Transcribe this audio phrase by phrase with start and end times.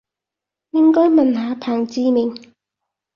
[0.71, 2.49] 應該問下彭志銘